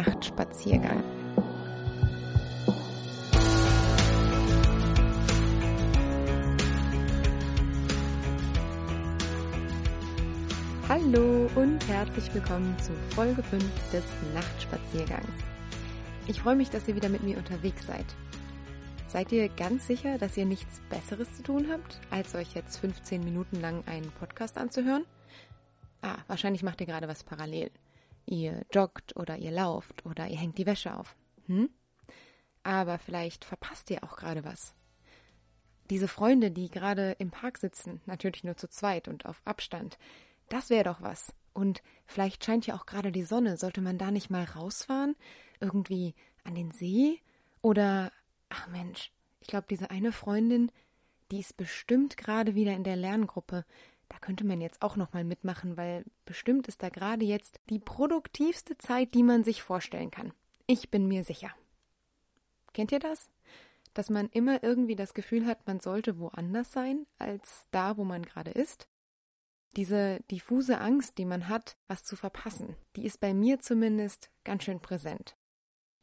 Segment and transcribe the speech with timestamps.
[0.00, 1.04] Nachtspaziergang.
[10.88, 15.26] Hallo und herzlich willkommen zu Folge 5 des Nachtspaziergangs.
[16.26, 18.06] Ich freue mich, dass ihr wieder mit mir unterwegs seid.
[19.08, 23.22] Seid ihr ganz sicher, dass ihr nichts Besseres zu tun habt, als euch jetzt 15
[23.22, 25.04] Minuten lang einen Podcast anzuhören?
[26.00, 27.70] Ah, wahrscheinlich macht ihr gerade was parallel.
[28.26, 31.16] Ihr joggt oder ihr lauft oder ihr hängt die Wäsche auf.
[31.46, 31.70] Hm?
[32.62, 34.74] Aber vielleicht verpasst ihr auch gerade was.
[35.90, 39.98] Diese Freunde, die gerade im Park sitzen, natürlich nur zu zweit und auf Abstand,
[40.48, 41.32] das wäre doch was.
[41.52, 43.56] Und vielleicht scheint ja auch gerade die Sonne.
[43.56, 45.16] Sollte man da nicht mal rausfahren?
[45.58, 46.14] Irgendwie
[46.44, 47.20] an den See?
[47.60, 48.12] Oder,
[48.48, 50.70] ach Mensch, ich glaube, diese eine Freundin,
[51.30, 53.64] die ist bestimmt gerade wieder in der Lerngruppe.
[54.10, 57.78] Da könnte man jetzt auch noch mal mitmachen, weil bestimmt ist da gerade jetzt die
[57.78, 60.32] produktivste Zeit, die man sich vorstellen kann.
[60.66, 61.50] Ich bin mir sicher.
[62.74, 63.30] Kennt ihr das?
[63.94, 68.24] Dass man immer irgendwie das Gefühl hat, man sollte woanders sein als da, wo man
[68.24, 68.88] gerade ist?
[69.76, 74.64] Diese diffuse Angst, die man hat, was zu verpassen, die ist bei mir zumindest ganz
[74.64, 75.36] schön präsent.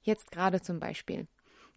[0.01, 1.27] Jetzt gerade zum Beispiel.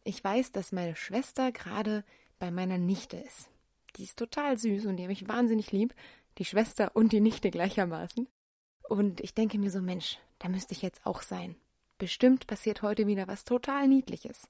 [0.05, 2.05] Ich weiß, dass meine Schwester gerade
[2.39, 3.50] bei meiner Nichte ist.
[3.97, 5.94] Die ist total süß und die habe ich wahnsinnig lieb.
[6.39, 8.28] Die Schwester und die Nichte gleichermaßen.
[8.89, 11.56] Und ich denke mir so, Mensch, da müsste ich jetzt auch sein.
[11.98, 14.48] Bestimmt passiert heute wieder was total Niedliches.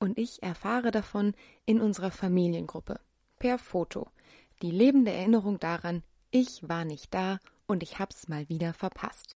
[0.00, 3.00] Und ich erfahre davon in unserer Familiengruppe.
[3.38, 4.08] Per Foto.
[4.62, 9.36] Die lebende Erinnerung daran, ich war nicht da und ich hab's mal wieder verpasst.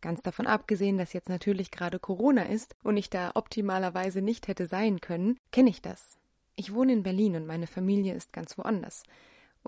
[0.00, 4.66] Ganz davon abgesehen, dass jetzt natürlich gerade Corona ist und ich da optimalerweise nicht hätte
[4.66, 6.18] sein können, kenne ich das.
[6.54, 9.02] Ich wohne in Berlin und meine Familie ist ganz woanders.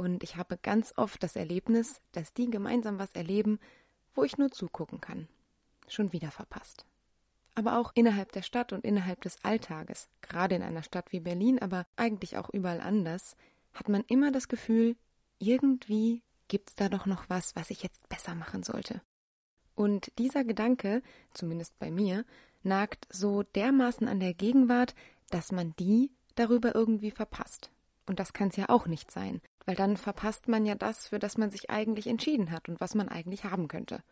[0.00, 3.60] Und ich habe ganz oft das Erlebnis, dass die gemeinsam was erleben,
[4.14, 5.28] wo ich nur zugucken kann.
[5.88, 6.86] Schon wieder verpasst.
[7.54, 11.58] Aber auch innerhalb der Stadt und innerhalb des Alltages, gerade in einer Stadt wie Berlin,
[11.58, 13.36] aber eigentlich auch überall anders,
[13.74, 14.96] hat man immer das Gefühl,
[15.38, 19.02] irgendwie gibt's da doch noch was, was ich jetzt besser machen sollte.
[19.74, 21.02] Und dieser Gedanke,
[21.34, 22.24] zumindest bei mir,
[22.62, 24.94] nagt so dermaßen an der Gegenwart,
[25.28, 27.70] dass man die darüber irgendwie verpasst.
[28.06, 31.38] Und das kann's ja auch nicht sein, weil dann verpasst man ja das, für das
[31.38, 34.02] man sich eigentlich entschieden hat und was man eigentlich haben könnte.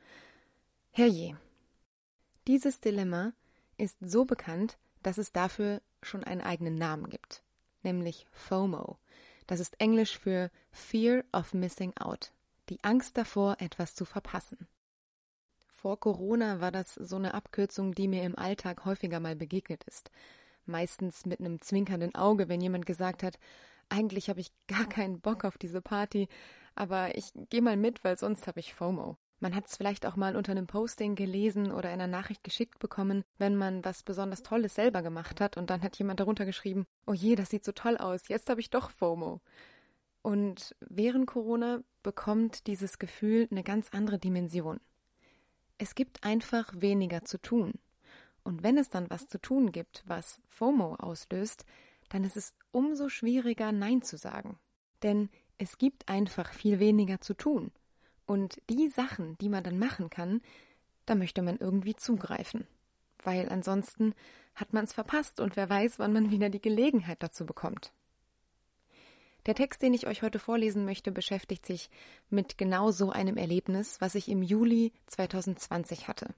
[0.93, 1.37] Herrje.
[2.47, 3.33] Dieses Dilemma
[3.77, 7.43] ist so bekannt, dass es dafür schon einen eigenen Namen gibt,
[7.83, 8.99] nämlich FOMO,
[9.49, 12.31] das ist Englisch für Fear of Missing Out,
[12.69, 14.69] die Angst davor, etwas zu verpassen.
[15.67, 20.13] Vor Corona war das so eine Abkürzung, die mir im Alltag häufiger mal begegnet ist.
[20.67, 23.41] Meistens mit einem zwinkernden Auge, wenn jemand gesagt hat,
[23.89, 26.29] eigentlich habe ich gar keinen Bock auf diese Party,
[26.75, 29.17] aber ich gehe mal mit, weil sonst habe ich FOMO.
[29.41, 33.23] Man hat es vielleicht auch mal unter einem Posting gelesen oder einer Nachricht geschickt bekommen,
[33.39, 37.13] wenn man was besonders Tolles selber gemacht hat und dann hat jemand darunter geschrieben, oh
[37.13, 39.41] je, das sieht so toll aus, jetzt habe ich doch FOMO.
[40.23, 44.81] Und während Corona bekommt dieses Gefühl eine ganz andere Dimension.
[45.79, 47.75] Es gibt einfach weniger zu tun.
[48.43, 51.65] Und wenn es dann was zu tun gibt, was FOMO auslöst,
[52.09, 54.59] dann ist es umso schwieriger, Nein zu sagen.
[55.03, 57.73] Denn es gibt einfach viel weniger zu tun.
[58.27, 60.41] Und die Sachen, die man dann machen kann,
[61.07, 62.67] da möchte man irgendwie zugreifen.
[63.23, 64.15] Weil ansonsten
[64.55, 67.93] hat man es verpasst und wer weiß, wann man wieder die Gelegenheit dazu bekommt.
[69.47, 71.89] Der Text, den ich euch heute vorlesen möchte, beschäftigt sich
[72.29, 76.35] mit genau so einem Erlebnis, was ich im Juli 2020 hatte.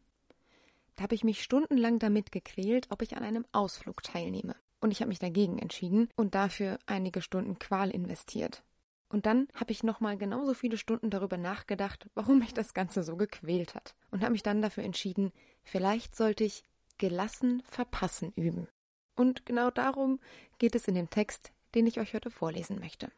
[0.95, 4.55] Da habe ich mich stundenlang damit gequält, ob ich an einem Ausflug teilnehme.
[4.81, 8.63] Und ich habe mich dagegen entschieden und dafür einige Stunden Qual investiert.
[9.11, 13.17] Und dann habe ich nochmal genauso viele Stunden darüber nachgedacht, warum mich das Ganze so
[13.17, 13.95] gequält hat.
[14.11, 15.33] Und habe mich dann dafür entschieden,
[15.65, 16.63] vielleicht sollte ich
[16.97, 18.69] gelassen verpassen üben.
[19.17, 20.21] Und genau darum
[20.59, 23.11] geht es in dem Text, den ich euch heute vorlesen möchte.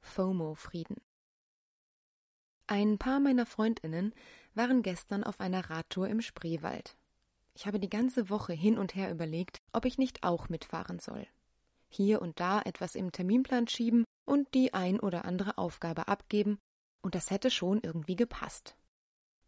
[0.00, 0.96] FOMO-Frieden.
[2.68, 4.14] Ein paar meiner Freundinnen
[4.54, 6.96] waren gestern auf einer Radtour im Spreewald.
[7.56, 11.26] Ich habe die ganze Woche hin und her überlegt, ob ich nicht auch mitfahren soll.
[11.88, 16.58] Hier und da etwas im Terminplan schieben und die ein oder andere Aufgabe abgeben,
[17.00, 18.76] und das hätte schon irgendwie gepasst.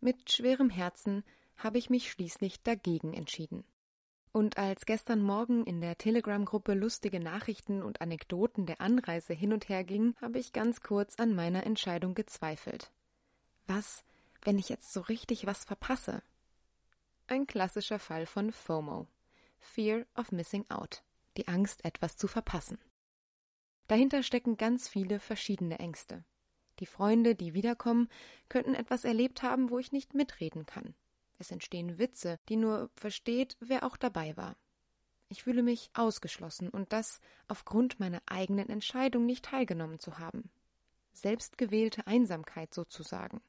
[0.01, 1.23] Mit schwerem Herzen
[1.59, 3.65] habe ich mich schließlich dagegen entschieden.
[4.33, 9.69] Und als gestern Morgen in der Telegram-Gruppe lustige Nachrichten und Anekdoten der Anreise hin und
[9.69, 12.91] her gingen, habe ich ganz kurz an meiner Entscheidung gezweifelt.
[13.67, 14.03] Was,
[14.45, 16.23] wenn ich jetzt so richtig was verpasse?
[17.31, 19.07] Ein klassischer Fall von FOMO.
[19.59, 21.03] Fear of Missing Out.
[21.37, 22.79] Die Angst, etwas zu verpassen.
[23.87, 26.25] Dahinter stecken ganz viele verschiedene Ängste.
[26.79, 28.09] Die Freunde, die wiederkommen,
[28.49, 30.95] könnten etwas erlebt haben, wo ich nicht mitreden kann.
[31.39, 34.57] Es entstehen Witze, die nur versteht, wer auch dabei war.
[35.29, 40.51] Ich fühle mich ausgeschlossen und das aufgrund meiner eigenen Entscheidung nicht teilgenommen zu haben.
[41.13, 43.43] Selbstgewählte Einsamkeit sozusagen.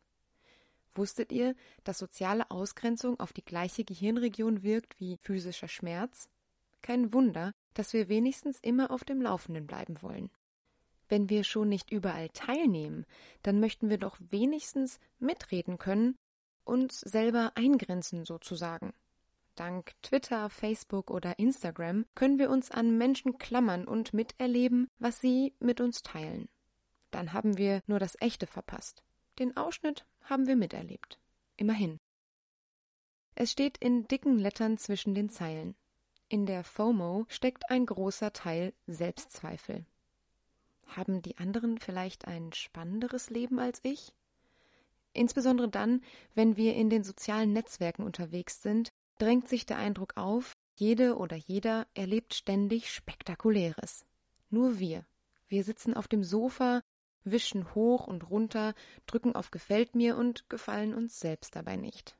[0.99, 1.55] Wusstet ihr,
[1.85, 6.27] dass soziale Ausgrenzung auf die gleiche Gehirnregion wirkt wie physischer Schmerz?
[6.81, 10.29] Kein Wunder, dass wir wenigstens immer auf dem Laufenden bleiben wollen.
[11.07, 13.05] Wenn wir schon nicht überall teilnehmen,
[13.43, 16.17] dann möchten wir doch wenigstens mitreden können,
[16.65, 18.91] uns selber eingrenzen sozusagen.
[19.55, 25.53] Dank Twitter, Facebook oder Instagram können wir uns an Menschen klammern und miterleben, was sie
[25.61, 26.49] mit uns teilen.
[27.09, 29.01] Dann haben wir nur das Echte verpasst.
[29.39, 31.17] Den Ausschnitt haben wir miterlebt.
[31.55, 31.99] Immerhin.
[33.35, 35.75] Es steht in dicken Lettern zwischen den Zeilen.
[36.27, 39.85] In der FOMO steckt ein großer Teil Selbstzweifel.
[40.87, 44.13] Haben die anderen vielleicht ein spannenderes Leben als ich?
[45.13, 46.03] Insbesondere dann,
[46.35, 48.89] wenn wir in den sozialen Netzwerken unterwegs sind,
[49.19, 54.05] drängt sich der Eindruck auf, jede oder jeder erlebt ständig Spektakuläres.
[54.49, 55.05] Nur wir.
[55.47, 56.81] Wir sitzen auf dem Sofa,
[57.23, 58.73] wischen hoch und runter,
[59.05, 62.15] drücken auf Gefällt mir und gefallen uns selbst dabei nicht.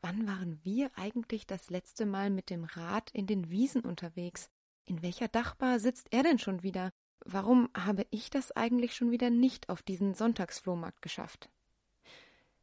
[0.00, 4.50] Wann waren wir eigentlich das letzte Mal mit dem Rad in den Wiesen unterwegs?
[4.84, 6.92] In welcher Dachbar sitzt er denn schon wieder?
[7.24, 11.50] Warum habe ich das eigentlich schon wieder nicht auf diesen Sonntagsflohmarkt geschafft?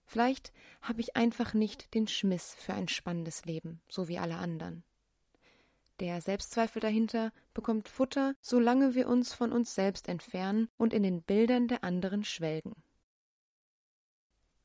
[0.06, 4.84] Vielleicht habe ich einfach nicht den Schmiss für ein spannendes Leben, so wie alle anderen.
[6.00, 11.22] Der Selbstzweifel dahinter bekommt Futter, solange wir uns von uns selbst entfernen und in den
[11.22, 12.76] Bildern der anderen schwelgen.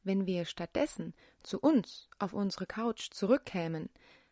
[0.03, 3.91] Wenn wir stattdessen zu uns auf unsere Couch zurückkämen,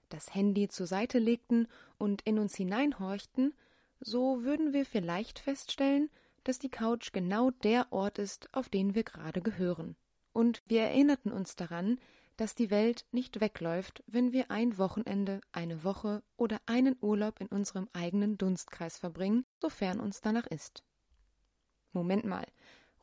[0.08, 3.54] das Handy zur Seite legten und in uns hineinhorchten,
[4.00, 6.10] so würden wir vielleicht feststellen,
[6.44, 9.96] dass die Couch genau der Ort ist, auf den wir gerade gehören.
[10.32, 11.98] Und wir erinnerten uns daran,
[12.36, 17.48] dass die Welt nicht wegläuft, wenn wir ein Wochenende, eine Woche oder einen Urlaub in
[17.48, 20.82] unserem eigenen Dunstkreis verbringen, sofern uns danach ist.
[21.92, 22.46] Moment mal,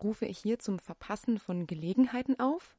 [0.01, 2.75] rufe ich hier zum Verpassen von Gelegenheiten auf?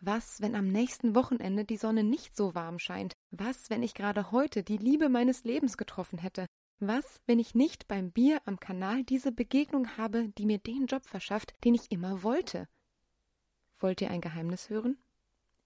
[0.00, 3.14] Was, wenn am nächsten Wochenende die Sonne nicht so warm scheint?
[3.30, 6.46] Was, wenn ich gerade heute die Liebe meines Lebens getroffen hätte?
[6.78, 11.06] Was, wenn ich nicht beim Bier am Kanal diese Begegnung habe, die mir den Job
[11.06, 12.68] verschafft, den ich immer wollte?
[13.78, 14.98] Wollt ihr ein Geheimnis hören?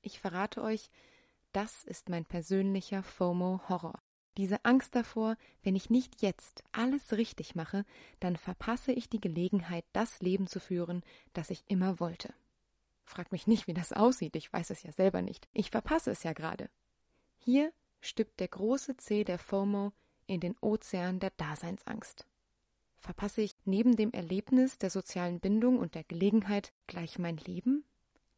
[0.02, 0.90] Ich verrate euch,
[1.52, 4.00] das ist mein persönlicher FOMO-Horror.
[4.36, 7.84] Diese Angst davor, wenn ich nicht jetzt alles richtig mache,
[8.20, 11.02] dann verpasse ich die Gelegenheit, das Leben zu führen,
[11.32, 12.32] das ich immer wollte.
[13.04, 15.48] Frag mich nicht, wie das aussieht, ich weiß es ja selber nicht.
[15.52, 16.70] Ich verpasse es ja gerade.
[17.38, 19.92] Hier stippt der große C der FOMO
[20.26, 22.26] in den Ozean der Daseinsangst.
[22.98, 27.84] Verpasse ich neben dem Erlebnis der sozialen Bindung und der Gelegenheit gleich mein Leben?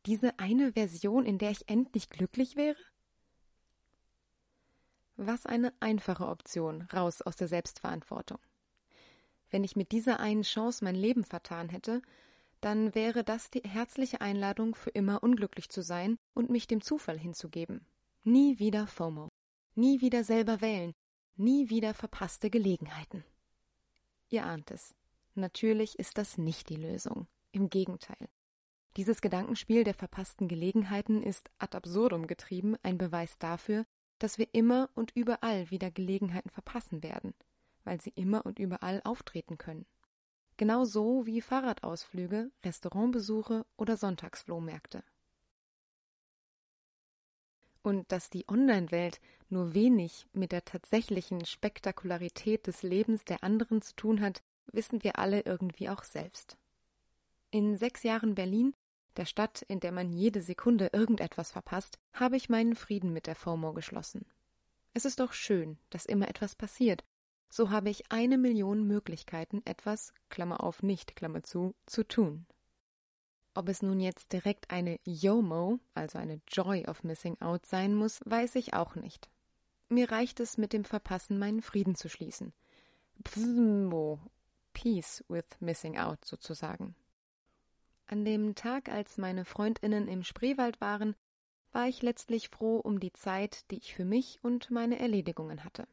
[0.07, 2.79] Diese eine Version, in der ich endlich glücklich wäre?
[5.17, 8.39] Was eine einfache Option, raus aus der Selbstverantwortung.
[9.51, 12.03] Wenn ich mit dieser einen Chance mein Leben vertan hätte,
[12.61, 17.19] dann wäre das die herzliche Einladung, für immer unglücklich zu sein und mich dem Zufall
[17.19, 17.87] hinzugeben.
[18.25, 19.29] Nie wieder FOMO.
[19.75, 20.93] Nie wieder selber wählen.
[21.37, 23.25] Nie wieder verpasste Gelegenheiten.
[24.29, 24.95] Ihr ahnt es.
[25.35, 27.27] Natürlich ist das nicht die Lösung.
[27.53, 28.29] Im Gegenteil.
[28.97, 33.87] Dieses Gedankenspiel der verpassten Gelegenheiten ist ad absurdum getrieben ein Beweis dafür,
[34.19, 37.35] dass wir immer und überall wieder Gelegenheiten verpassen werden,
[37.85, 39.87] weil sie immer und überall auftreten können.
[40.59, 45.03] Genauso wie Fahrradausflüge, Restaurantbesuche oder Sonntagsflohmärkte.
[47.83, 53.97] Und dass die Online-Welt nur wenig mit der tatsächlichen Spektakularität des Lebens der anderen zu
[53.97, 56.59] tun hat, wissen wir alle irgendwie auch selbst.
[57.51, 58.75] In sechs Jahren Berlin
[59.17, 63.35] der Stadt, in der man jede Sekunde irgendetwas verpasst, habe ich meinen Frieden mit der
[63.35, 64.27] FOMO geschlossen.
[64.95, 67.05] Es ist doch schön, dass immer etwas passiert.
[67.49, 72.47] So habe ich eine Million Möglichkeiten, etwas, Klammer auf nicht, Klammer zu, zu tun.
[73.55, 78.21] Ob es nun jetzt direkt eine YOMO, also eine Joy of Missing Out sein muss,
[78.25, 79.29] weiß ich auch nicht.
[79.91, 82.55] Mir reicht es, mit dem Verpassen meinen Frieden zu schließen.
[83.23, 84.21] Pfmo,
[84.73, 86.95] Peace with Missing Out sozusagen.
[88.13, 91.17] An dem Tag, als meine Freundinnen im Spreewald waren,
[91.73, 95.89] war ich letztlich froh um die Zeit, die ich für mich und meine Erledigungen hatte.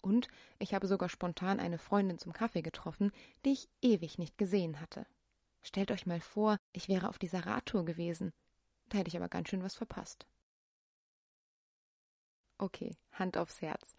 [0.00, 3.12] Und ich habe sogar spontan eine Freundin zum Kaffee getroffen,
[3.44, 5.04] die ich ewig nicht gesehen hatte.
[5.60, 8.32] Stellt euch mal vor, ich wäre auf dieser Radtour gewesen.
[8.88, 10.26] Da hätte ich aber ganz schön was verpasst.
[12.56, 13.96] Okay, Hand aufs Herz.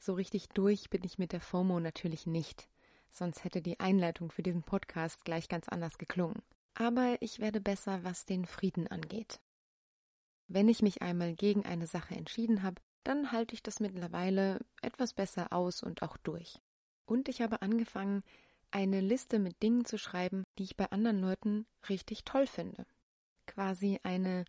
[0.00, 2.68] So richtig durch bin ich mit der FOMO natürlich nicht.
[3.10, 6.40] Sonst hätte die Einleitung für diesen Podcast gleich ganz anders geklungen
[6.74, 9.40] aber ich werde besser, was den Frieden angeht.
[10.52, 15.14] wenn ich mich einmal gegen eine Sache entschieden habe, dann halte ich das mittlerweile etwas
[15.14, 16.60] besser aus und auch durch.
[17.06, 18.22] Und ich habe angefangen,
[18.72, 22.84] eine Liste mit Dingen zu schreiben, die ich bei anderen Leuten richtig toll finde.
[23.46, 24.44] Quasi eine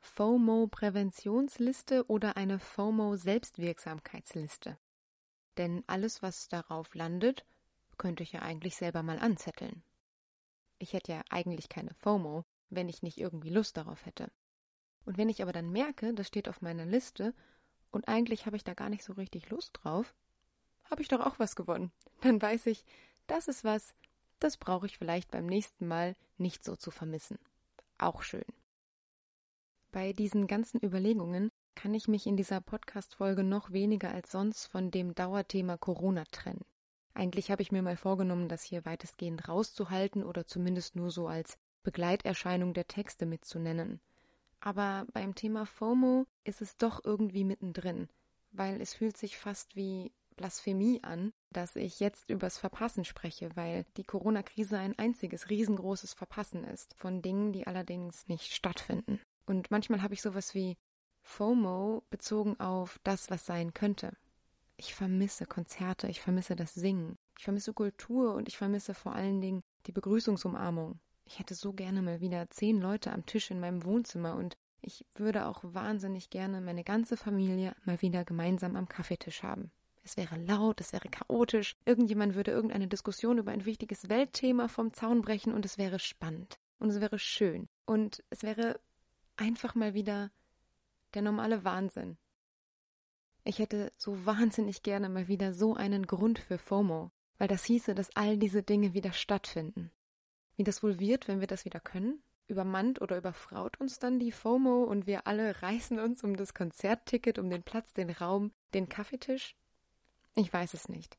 [0.00, 4.78] FOMO-Präventionsliste oder eine FOMO-Selbstwirksamkeitsliste.
[5.58, 7.44] Denn alles, was darauf landet,
[7.98, 9.82] könnte ich ja eigentlich selber mal anzetteln.
[10.80, 14.32] Ich hätte ja eigentlich keine FOMO, wenn ich nicht irgendwie Lust darauf hätte.
[15.04, 17.34] Und wenn ich aber dann merke, das steht auf meiner Liste
[17.90, 20.14] und eigentlich habe ich da gar nicht so richtig Lust drauf,
[20.84, 21.92] habe ich doch auch was gewonnen.
[22.22, 22.84] Dann weiß ich,
[23.26, 23.94] das ist was,
[24.38, 27.38] das brauche ich vielleicht beim nächsten Mal nicht so zu vermissen.
[27.98, 28.44] Auch schön.
[29.92, 34.90] Bei diesen ganzen Überlegungen kann ich mich in dieser Podcast-Folge noch weniger als sonst von
[34.90, 36.64] dem Dauerthema Corona trennen.
[37.14, 41.58] Eigentlich habe ich mir mal vorgenommen, das hier weitestgehend rauszuhalten oder zumindest nur so als
[41.82, 44.00] Begleiterscheinung der Texte mitzunennen.
[44.60, 48.08] Aber beim Thema FOMO ist es doch irgendwie mittendrin,
[48.52, 53.84] weil es fühlt sich fast wie Blasphemie an, dass ich jetzt übers Verpassen spreche, weil
[53.96, 59.20] die Corona-Krise ein einziges riesengroßes Verpassen ist von Dingen, die allerdings nicht stattfinden.
[59.46, 60.76] Und manchmal habe ich sowas wie
[61.22, 64.16] FOMO bezogen auf das, was sein könnte.
[64.80, 69.42] Ich vermisse Konzerte, ich vermisse das Singen, ich vermisse Kultur und ich vermisse vor allen
[69.42, 70.98] Dingen die Begrüßungsumarmung.
[71.26, 75.04] Ich hätte so gerne mal wieder zehn Leute am Tisch in meinem Wohnzimmer und ich
[75.12, 79.70] würde auch wahnsinnig gerne meine ganze Familie mal wieder gemeinsam am Kaffeetisch haben.
[80.02, 84.94] Es wäre laut, es wäre chaotisch, irgendjemand würde irgendeine Diskussion über ein wichtiges Weltthema vom
[84.94, 88.80] Zaun brechen und es wäre spannend und es wäre schön und es wäre
[89.36, 90.30] einfach mal wieder
[91.12, 92.16] der normale Wahnsinn.
[93.44, 97.94] Ich hätte so wahnsinnig gerne mal wieder so einen Grund für FOMO, weil das hieße,
[97.94, 99.90] dass all diese Dinge wieder stattfinden.
[100.56, 102.22] Wie das wohl wird, wenn wir das wieder können?
[102.46, 107.38] Übermannt oder überfraut uns dann die FOMO und wir alle reißen uns um das Konzertticket,
[107.38, 109.56] um den Platz, den Raum, den Kaffeetisch?
[110.34, 111.16] Ich weiß es nicht.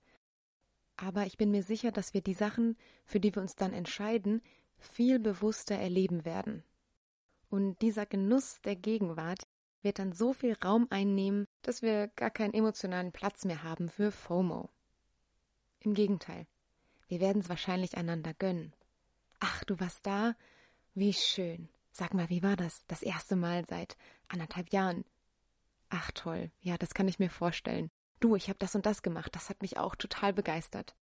[0.97, 4.41] Aber ich bin mir sicher, dass wir die Sachen, für die wir uns dann entscheiden,
[4.77, 6.63] viel bewusster erleben werden.
[7.49, 9.47] Und dieser Genuss der Gegenwart
[9.81, 14.11] wird dann so viel Raum einnehmen, dass wir gar keinen emotionalen Platz mehr haben für
[14.11, 14.69] FOMO.
[15.79, 16.45] Im Gegenteil,
[17.07, 18.73] wir werden es wahrscheinlich einander gönnen.
[19.39, 20.35] Ach, du warst da?
[20.93, 21.69] Wie schön.
[21.91, 22.83] Sag mal, wie war das?
[22.87, 23.97] Das erste Mal seit
[24.27, 25.03] anderthalb Jahren.
[25.89, 27.89] Ach toll, ja, das kann ich mir vorstellen.
[28.21, 30.95] Du, ich habe das und das gemacht, das hat mich auch total begeistert.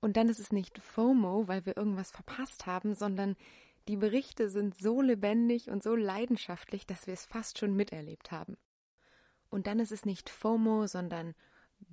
[0.00, 3.36] Und dann ist es nicht FOMO, weil wir irgendwas verpasst haben, sondern
[3.88, 8.56] die Berichte sind so lebendig und so leidenschaftlich, dass wir es fast schon miterlebt haben.
[9.50, 11.34] Und dann ist es nicht FOMO, sondern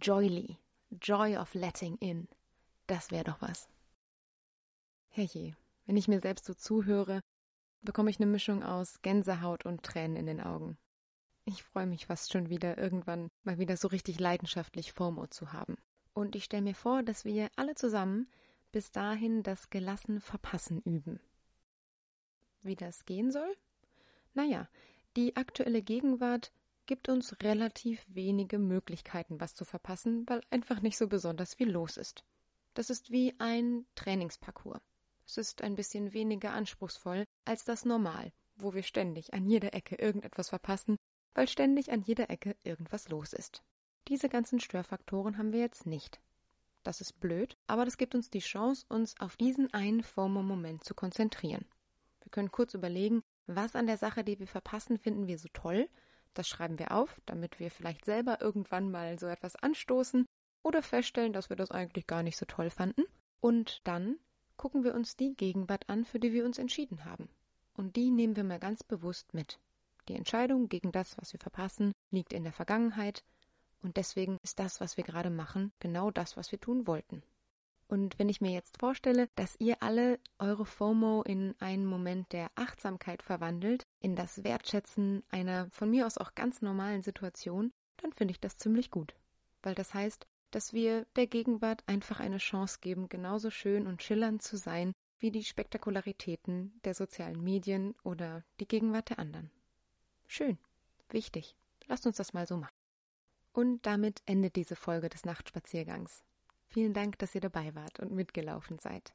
[0.01, 0.57] Joyly,
[0.91, 2.27] Joy of Letting In.
[2.87, 3.69] Das wäre doch was.
[5.09, 5.55] Herrje,
[5.85, 7.21] wenn ich mir selbst so zuhöre,
[7.81, 10.77] bekomme ich eine Mischung aus Gänsehaut und Tränen in den Augen.
[11.45, 15.75] Ich freue mich fast schon wieder, irgendwann mal wieder so richtig leidenschaftlich FOMO zu haben.
[16.13, 18.29] Und ich stelle mir vor, dass wir alle zusammen
[18.71, 21.19] bis dahin das gelassen Verpassen üben.
[22.61, 23.55] Wie das gehen soll?
[24.33, 24.67] Naja,
[25.15, 26.51] die aktuelle Gegenwart
[26.85, 31.97] gibt uns relativ wenige Möglichkeiten, was zu verpassen, weil einfach nicht so besonders viel los
[31.97, 32.23] ist.
[32.73, 34.79] Das ist wie ein Trainingsparcours.
[35.25, 39.95] Es ist ein bisschen weniger anspruchsvoll als das Normal, wo wir ständig an jeder Ecke
[39.95, 40.97] irgendetwas verpassen,
[41.35, 43.63] weil ständig an jeder Ecke irgendwas los ist.
[44.07, 46.19] Diese ganzen Störfaktoren haben wir jetzt nicht.
[46.81, 50.95] Das ist blöd, aber das gibt uns die Chance, uns auf diesen einen FOMO-Moment zu
[50.95, 51.65] konzentrieren.
[52.29, 55.89] Wir können kurz überlegen, was an der Sache, die wir verpassen, finden wir so toll.
[56.35, 60.27] Das schreiben wir auf, damit wir vielleicht selber irgendwann mal so etwas anstoßen
[60.61, 63.01] oder feststellen, dass wir das eigentlich gar nicht so toll fanden.
[63.41, 64.19] Und dann
[64.57, 67.29] gucken wir uns die Gegenwart an, für die wir uns entschieden haben.
[67.73, 69.59] Und die nehmen wir mal ganz bewusst mit.
[70.07, 73.23] Die Entscheidung gegen das, was wir verpassen, liegt in der Vergangenheit,
[73.81, 77.23] und deswegen ist das, was wir gerade machen, genau das, was wir tun wollten.
[77.89, 82.51] Und wenn ich mir jetzt vorstelle, dass ihr alle eure FOMO in einen Moment der
[82.53, 88.33] Achtsamkeit verwandelt, in das Wertschätzen einer von mir aus auch ganz normalen Situation, dann finde
[88.33, 89.15] ich das ziemlich gut.
[89.63, 94.43] Weil das heißt, dass wir der Gegenwart einfach eine Chance geben, genauso schön und schillernd
[94.43, 99.49] zu sein wie die Spektakularitäten der sozialen Medien oder die Gegenwart der anderen.
[100.27, 100.59] Schön,
[101.09, 101.55] wichtig.
[101.87, 102.75] Lasst uns das mal so machen.
[103.51, 106.23] Und damit endet diese Folge des Nachtspaziergangs.
[106.69, 109.13] Vielen Dank, dass ihr dabei wart und mitgelaufen seid.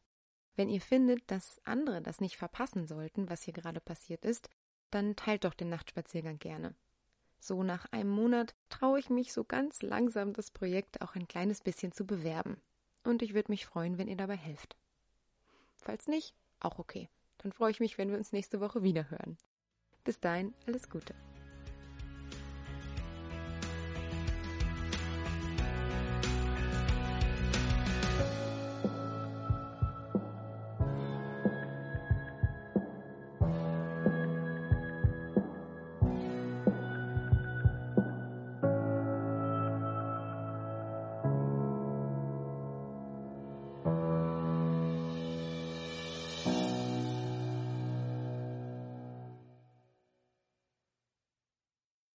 [0.57, 4.51] Wenn ihr findet, dass andere das nicht verpassen sollten, was hier gerade passiert ist,
[4.91, 6.75] dann teilt doch den Nachtspaziergang gerne.
[7.41, 11.61] So nach einem Monat traue ich mich so ganz langsam, das Projekt auch ein kleines
[11.61, 12.61] bisschen zu bewerben.
[13.03, 14.77] Und ich würde mich freuen, wenn ihr dabei helft.
[15.77, 17.09] Falls nicht, auch okay.
[17.39, 19.37] Dann freue ich mich, wenn wir uns nächste Woche wieder hören.
[20.05, 21.15] Bis dahin, alles Gute.